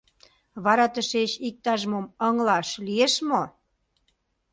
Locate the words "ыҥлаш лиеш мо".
2.27-3.41